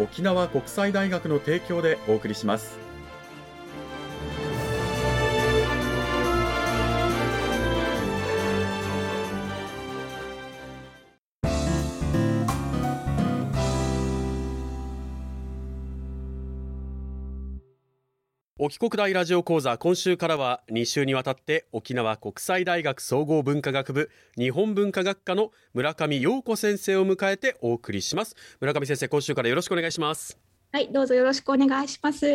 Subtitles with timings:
[0.00, 2.89] 沖縄国際大学の提供でお送りします。
[18.62, 28.36] 沖国大ラジオ講座今週からは2週にわたって沖縄国際大学総合文化学部日本文化学科の村上陽子先生を迎えてお送りします。
[28.60, 30.38] 村上先生今週からよろしくお願いします。
[30.72, 32.26] はいどうぞよろしくお願いします。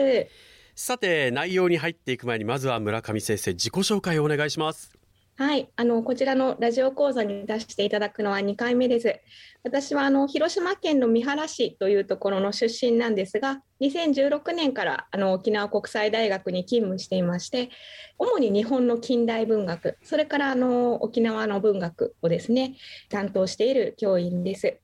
[0.73, 4.98] さて内容に入っていく前にまずは村上先生自己紹介をお願いします
[5.38, 9.19] はいあのこちらのラジオ講座に出していただくのは2回目です
[9.66, 17.69] 私はあの広島県の三原市というところの出身なんですが2016年からあの沖縄国際大学に勤務していまして
[18.17, 22.75] 主に日本の近代文学それからあの沖縄の文学をですね
[23.09, 24.78] 担当している教員です。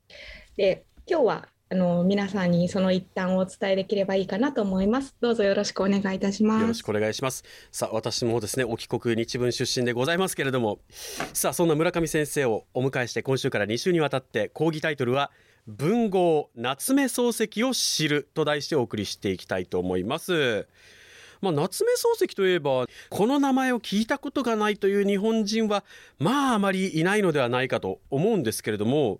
[0.57, 5.15] で今日はあの皆さんにその一端をお伝えできればいいかなと思います。
[5.21, 6.61] どうぞよろしくお願いいたします。
[6.63, 7.45] よろしくお願いします。
[7.71, 10.79] さあ私もですね沖国日文出身でございますけれども、
[11.31, 15.31] さあそんな村上先生をお迎えして今週から2週にわたって講義タイトルは
[15.65, 20.67] 文豪夏目漱石を知ると題してお送りしていきたいと思います。
[21.39, 25.85] まあ、夏目漱石といえばこの名前を聞いたことがないという日本人は
[26.19, 29.19] まああまりいないのではないかと思うんですけれども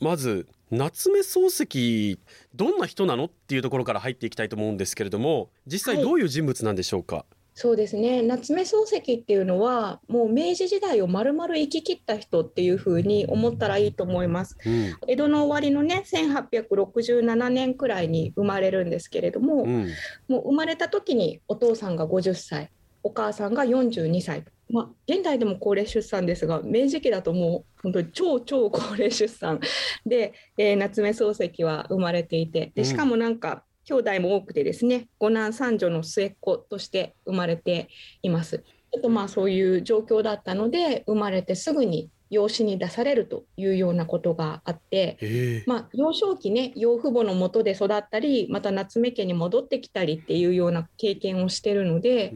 [0.00, 2.18] まず夏目漱石
[2.54, 7.24] どんな人なのっていうところから入っていきたいと思うんですけれども実際どういう人物なんでしょうか、はい
[7.58, 8.20] そうですね。
[8.20, 19.88] 夏目漱石っていうのはもう明治時代をまるまる生き切った人っていうふうに思ったらいいと思います、うん、江戸の終わりのね1867年くらいに生まれるんですけれども、うん、
[20.28, 22.70] もう生まれた時にお父さんが50歳
[23.02, 29.60] お母さんが42歳まあ、現代でも高齢出産ですが明治期だともう本当に超超高齢出産
[30.04, 37.88] で、えー、夏目漱石は生まれていてでしかもなんか、兄弟も多くてですね五男三女の末っ子として生まれて
[38.22, 38.58] います。
[38.58, 52.34] ちょっとまあそういう状況だったので生まれてすぐに養子に出されるというようなことがあって、まあ、幼少期ね養父母のもとで育ったりまた夏目家に戻ってきたりっていうような経験をしてるので、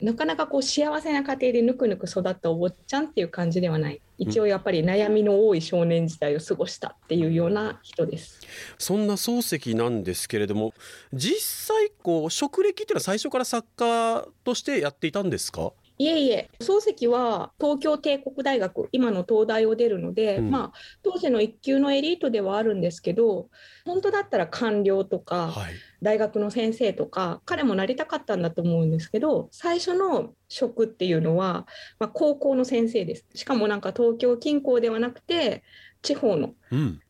[0.00, 4.00] うん、なかなかこう幸せな家庭でぬくぬく育ったお坊ちゃんっていう感じではない。
[4.18, 8.38] 一応やっぱり悩みの多い少年時代を過ごしたっていうような人です。
[8.78, 10.74] そんな漱石なんですけれども
[11.12, 11.40] 実
[11.74, 15.72] 際こう職歴っていうのは最初から作家としてやっていたんですか？
[16.02, 23.50] いえいえ、漱石は東京帝国大学、今の東大を出るので、うん、まあ、当時の一級のエリートではあるんですけど、
[23.84, 31.68] 本当だったら官僚とか、はい、大学の先生とか、彼もなりたかったんだと思うんですけど、最初の職っていうのは、
[32.00, 33.24] まあ、高校の先生です。
[33.36, 35.62] しかもなんか東京近郊ではなくて、
[36.02, 36.54] 地方の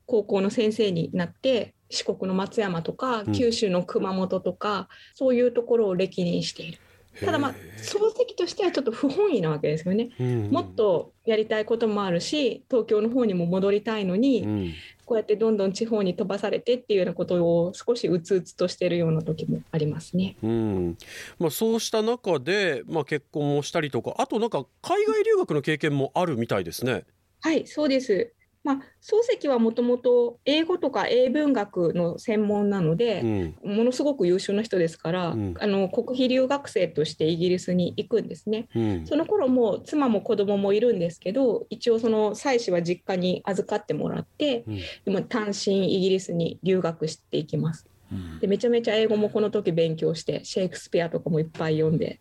[0.05, 6.79] 高校の先生になって、四国の松山とか、九州の熊本とか、そういうところを歴任している。
[7.21, 10.27] ただまあ漱石としてはちょっと不本意なわけですよね、うん。
[10.45, 14.75] うん、もっとやりたいこともあるし東京の方にも戻りたいのに、うん、
[15.05, 20.37] こうやってどんどん地方に飛ばされてっていうようなことを少しうつうつとしているような時もありますね。
[20.43, 20.97] うん。
[21.39, 27.05] まあ、そうした中で、まあ、結婚もしたりとかあとなんか海外留学の経験もあるみたいですね。
[27.41, 28.33] はいそうです
[28.65, 38.69] まあ、漱石はもともと英語とか英文学の専門なので、うん、ものすごく優秀な人ですから、うん、あの国費留学生としてイギリスに行くんですね。
[38.75, 44.65] うん、その頃も妻も子供もいるんですけど一応その妻子は実家に預かってもらって、
[45.05, 47.92] 今単身イギリスに留学していきます。
[48.41, 52.21] でめちゃめちゃ英語もこの時勉強してシェイクスピアとかもいっぱい読んで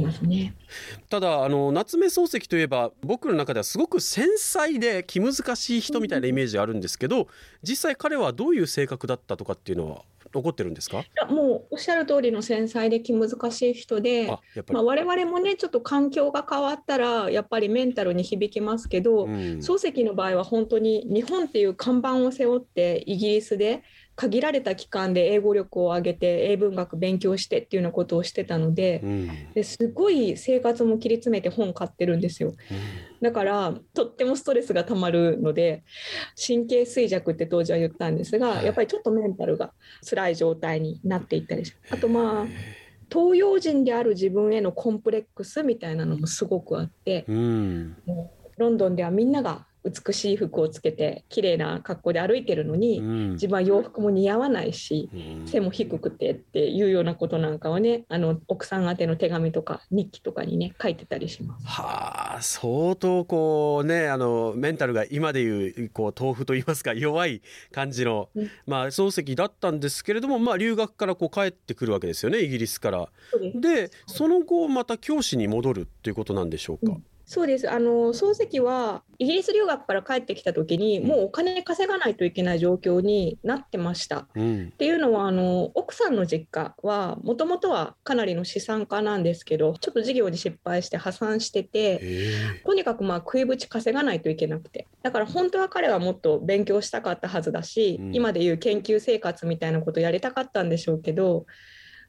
[0.00, 0.54] ますね。
[1.08, 7.28] ただあの夏目漱石といえば僕の中ではすごく繊細で気難しい人みたいなイメージがあるんですけど
[7.62, 10.02] 実際彼はどういう性格だったとかっていうのは
[10.34, 11.04] 残ってるんですか？
[11.30, 14.26] もうおっしゃる通りの繊細で気難しい人で
[14.72, 23.84] まあ、我々もねちょっと環境が変わったらやっぱりメンタルに響きますけど、うん、漱石の場合は本当に日本っていう看板を背負ってイギリスで
[24.16, 32.56] 限られた期間で英語力を上げて英文学勉強してっていうようなことをしてたのでうん、ですごい生活も切り詰めて本買ってるんですよ、うん、
[33.20, 35.82] だからとってもストレスがたまるので
[36.34, 39.72] 神経衰弱って当時は言ったんですが、はい、やっぱりちょっとメンタルが
[40.08, 42.46] 辛い状態になっていったりしあとまあ
[43.12, 47.96] 東洋人である自分へのコンプレックスみたいなのもすごくあって、うん、
[48.56, 61.66] ロンドンではみんなが美しい服をつけて綺麗な格好で歩いてるのに、うん、自分は洋服も似合わないし、うん、背も低くてっていうようなことなんかをねあの奥さん宛ての手紙とか日記とかにね書いてたりします。
[61.66, 73.08] はあ相当こうねあのメンタルが今でいうこう豆腐といいますか弱い感じの、うん、まあ漱石だったんですけれども、まあ、留学からこう帰ってくるわけですよねイギリスから。
[73.54, 76.96] でその後また教師に戻るっていうことなんでしょうか？
[77.26, 77.70] そうです。
[77.70, 84.26] あの漱石はイギリス留学から帰ってきた時に、もうお金稼がないといけない状況になってました。
[84.34, 92.00] うん、っていうのはあの奥さんの実家はもともとはかなりの資産家なんですけどちょっと事業に失敗して破産してて
[92.64, 94.86] とにかくまあ食いぶち稼がないといけなくて。
[95.02, 101.46] だから本当は彼はもっと勉強したかったはずだし、うん、今でいう研究生活みたいなことやりたかったんでしょうけど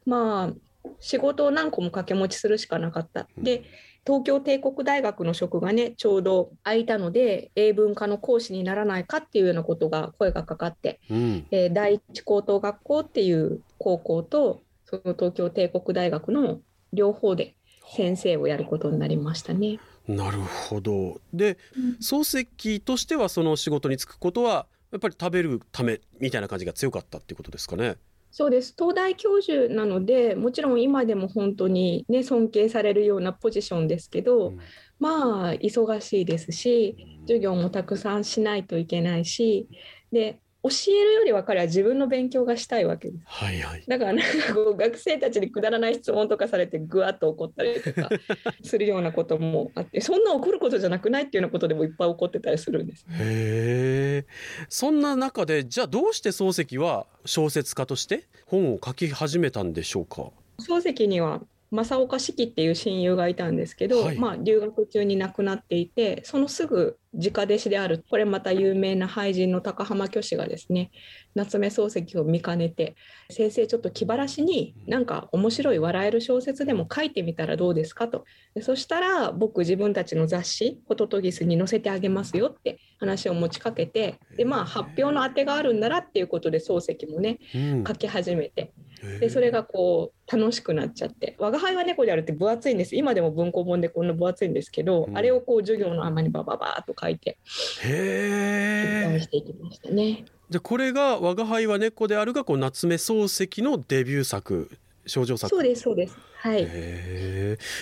[0.05, 0.53] まあ
[0.99, 3.27] 仕事を何個も掛け持ちするしかなかった。
[3.37, 3.63] で
[4.05, 16.59] 東京帝国大学の職がねちょうど空いたので英文科の講師にならないかっていうようなことが声がかかって、うん、えー、第一高等学校っていう高校とその東京帝国大学の
[16.93, 17.55] 両方で
[17.95, 19.79] 先生をやることになりましたね。
[20.07, 27.95] なるほどで、うん、漱石としてはその仕事に就くことはやっぱり食べるためみたいな感じが強かったっていうことですかね。
[28.37, 28.75] そうです。
[28.77, 34.57] 東大教授なのでもちろん今でも本当に、ね、尊敬されるようなポジションですけど、うん、
[34.99, 39.69] まあ忙しいですし授業もたくさんしないといけないし
[40.11, 43.23] で教えるよりは彼は自分の勉強がしたいわけです。
[43.25, 48.09] はいはい、だからなんかこう学生たちにくだらない質問とかされてぐわっと怒ったりとか
[48.63, 53.05] するようなこともあってそんな怒ることじゃなくないっていうようなことでもいっぱい怒ってたりするんです。
[53.09, 54.25] へえ。
[54.67, 60.31] そんな中でじゃあどうして漱石は小説家として本を書き始めたんでしょうか？
[60.59, 61.41] 漱石には
[61.71, 70.91] 正岡子規っていう親友がいたんですけど、はい、まあ、留学中に亡くなっていてそのすぐ直弟子であるこれまた有名な俳人の高浜虚子がですね
[71.33, 72.95] 夏目漱石を見かねて
[73.29, 78.25] 先生ちょっと気晴らしになんか面白い笑える小説でも書いてみたらどうですかと。
[78.53, 87.39] でそしたら僕自分たちの雑誌「ホトトギス」に載せてあげますよって話を持ちかけてでまあ発表のあてがあるんならっていうことで漱石もね、
[87.87, 88.71] 書き始めて
[89.19, 92.95] でそれがこう楽しくなっちゃって「我が輩は猫である」って分厚いんです。
[92.95, 97.37] 今でも文庫本でこんな分厚いんですけど、うん、あれをこう授業の合間にバババーっと書いて
[97.83, 100.25] へえしていきましたね。
[100.49, 104.69] でこれが「我が輩は猫である」がこう夏目漱石のデビュー作
[105.05, 105.49] 少女作。
[105.49, 106.17] そうですそうです。
[106.39, 106.67] はい。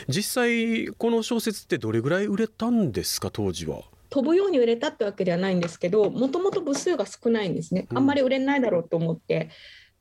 [0.07, 3.81] 実際この小説ってどれぐらい売れたんですか当時は？
[4.09, 9.49] 飛ぶように売れたってわけではないんですけどもともと部数が少ないんですね、あんまり売れないだろうと思って、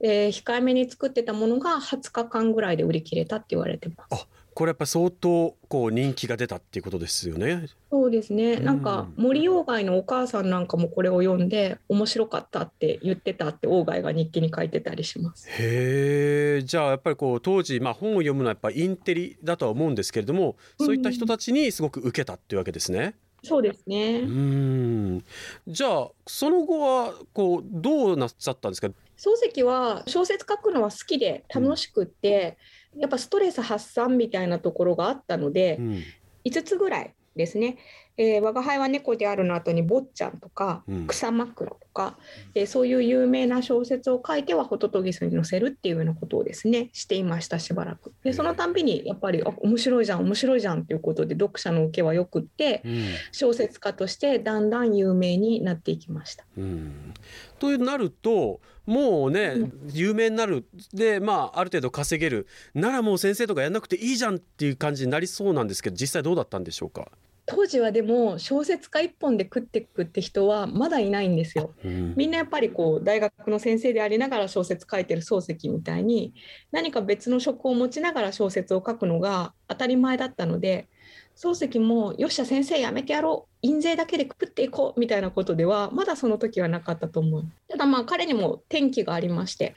[0.02, 4.26] えー、控えめに作ってたものが20日間ぐらいで売り切れたって言われてます。
[4.54, 7.68] これやっぱ相当こう人気が出たっていうことですよね。
[7.90, 8.56] そうですね。
[8.56, 15.48] なんか森鴎外のお母さんなんかもこれを読んで面白かったって言ってたって鴎外が日記に書いてたりします。
[15.48, 16.62] へえ。
[16.62, 23.14] じゃあやっぱりこう当時まあ本を読むのはやっぱインテリだとは思うんですけれども、そういった人たちにすごく受けたっていうわけですね。
[23.44, 24.18] そうですね。
[24.20, 25.24] うん。
[25.66, 28.90] じゃあその後はこうどうなっちゃったんですか？
[29.24, 32.58] 漱石は小説書くのは好きで楽しくって。
[32.76, 36.02] うんやっぱストレス発散みたいなところがあったので、うん、
[36.44, 37.78] 5つぐらいですね
[38.16, 42.18] えー、我が輩は猫であるの後に「坊ちゃん」とか「草枕」とか、
[42.54, 48.12] うん、えー、そういう有名な小説を書いてはホトトギスに載せるっていうようなことをですねしていましたしばらく。
[48.22, 56.44] でそのたんびにやっぱりあ面白いじゃん面白いじゃんっていうことで読者の受けはよくって、うん、小説家としてだんだん有名になっていきました。
[56.56, 57.14] うん、
[57.58, 62.46] となるともうね、有名になるでまあある程度稼げる。
[62.74, 67.08] ならもう先生とかやんなくていいじゃんっていう感じになりそうなんですけど実際どうだったんでしょうか？
[67.44, 71.74] 当時はでも小説家一本で食っていくって人はまだいないんですよ。
[71.84, 76.34] うん、みんなやっぱりこう大学の先生でありながら小説書いてる漱石みたいに
[76.70, 80.88] 何か別の職を持ちながら小説を書くのが当たり前だったので
[81.36, 87.44] 漱石も「よっしゃ先生やめてやろう印税だけで食っていこう」みたいなことではまだその時はなかったと思う。
[87.68, 89.74] ただまあ彼にも転機がありまして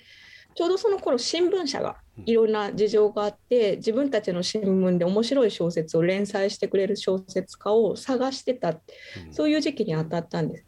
[0.55, 8.79] ちょうどその頃新聞社がいろんな事情があって自分たちの新聞で面白い小説を連載してくれる小説家を探してた、
[9.31, 10.65] そういう時期に当たったんです。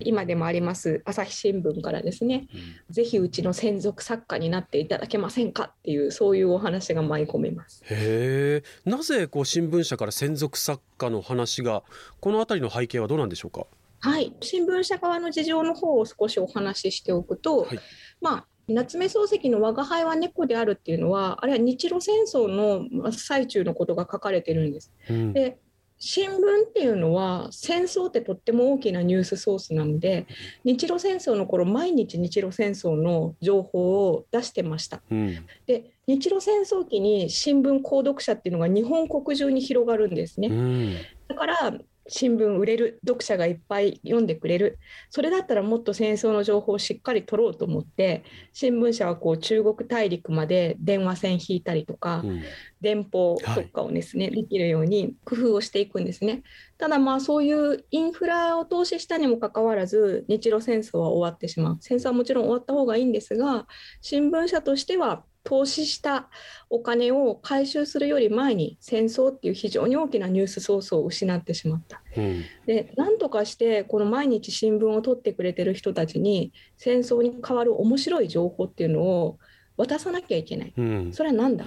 [0.00, 2.48] 今でもあります朝日新聞からですね、
[2.88, 7.82] うん、ぜひうちの専属作家になっていただけませんかっていうそういうお話が舞い込めます。
[7.84, 8.90] へえ。
[8.90, 11.82] なぜこう新聞社から専属作家の話が
[12.20, 13.66] この辺りの背景はどうなんでしょうか？
[14.00, 14.32] はい。
[14.40, 17.78] 新聞社側の事情の方を少しお話ししておくと、はい、
[18.22, 24.92] まあ夏目漱石の「我が輩は猫である」っていうのはあれは日露戦争の最中のことが書かれてるんです。
[25.10, 25.58] うん、で
[26.00, 26.36] 新聞
[26.68, 30.26] っていうのは戦争ってとっても大きなニュースソースなので
[30.64, 35.02] 日露戦争の頃毎日日露戦争の情報を出してました。
[35.10, 40.48] うん、で日露戦争期に新聞購読者っていうのが日本国中に広がるんですね。
[40.48, 40.94] うん、
[41.26, 44.78] だから新聞売れる読者がいっぱい読んでくれる。
[45.10, 52.42] それだったらもっと戦争の情報をしっかり取ろうと思って新聞社はこう中国大陸まで電話線引いたりとか、うん、
[52.80, 56.42] 電報とかをですね、はい、できるように工夫をしていくんですね。
[56.78, 61.78] ただまあそういうインフラを投資したにもかかわらず日露戦争は終わってしまう。
[61.80, 63.66] 戦争はもちろん終わった方がいいんですが
[64.00, 66.28] 新聞社としては投資した
[66.68, 72.02] お金を回収するより前に戦争っていう非常に大きなニュースソースを失ってしまった。
[72.18, 79.38] うん、で何とかしてこの毎日新聞を取ってくれてる人たちに戦争に代わる面白い情報っていうのを
[79.78, 80.74] 渡さなきゃいけない。
[80.76, 81.64] うん、それは何だ？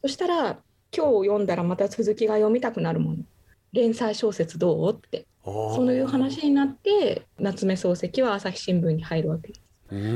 [0.00, 0.60] そしたら
[0.96, 3.16] 今日読んだらまた続きが読みたくなるもの。
[3.72, 4.92] 連載小説どう？
[4.92, 5.26] って。
[5.44, 9.48] そういう話になって夏目漱石は朝日新聞に入るわけ。
[9.48, 9.63] です。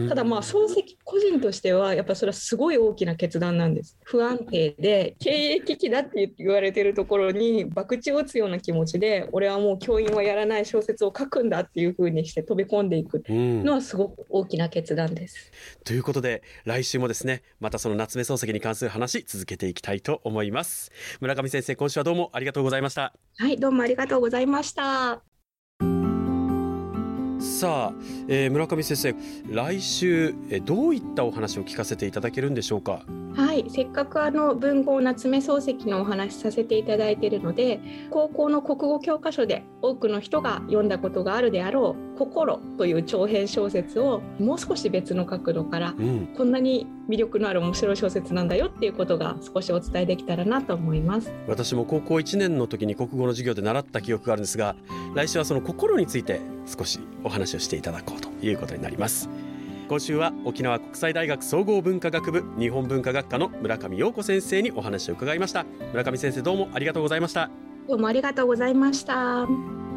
[0.09, 3.97] ただまあ漱石個人としてはやっぱそれはすごい大きな決断なんです。
[4.05, 15.53] 不安定で経営危機だって言われてるところに博打を打つような気持ちで俺はもう教員はやらない小説を書くんだっていうふうにして飛び込んでいくのはすごく大きな決断です。
[15.85, 20.91] ということで来週もですねまたその夏目漱石に関する話続けていきたいと思います。
[21.21, 23.13] 村上先生今週はどうもありがとうございました。
[23.39, 25.38] はいどうもありがとうございました
[27.59, 27.93] さあ、
[28.29, 29.17] えー、村上先生
[29.53, 33.03] 来週、えどういったお話を聞かせていただけるんでしょうか？
[33.35, 51.33] はいせっかくあの文豪夏目漱石のお話させていただいているので高校の国語教科書で多くの人が読んだことがあるであろう「心」という長編小説をもう少し別の角度から、うん、こんなに魅力のある面白い小説なんだよっていうことが少しお伝えできたらなと思います。
[51.47, 54.77] 私も高校1年の時に国語の授業で習った記憶があるんですが
[55.15, 59.29] 来週はその心について少しお話をしていただこうということになります。
[59.89, 65.65] 今週は沖縄国際大学総合文化学部日本文化学科の村上陽子先生にお話を伺いました。
[65.93, 67.51] 村上先生どうもありがとうございました。
[67.89, 69.88] どうもありがとうございました